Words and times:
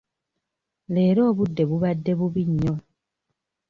Leero 0.93 1.21
obudde 1.29 1.63
bubadde 1.69 2.11
bubi 2.19 2.43
nnyo. 2.49 2.73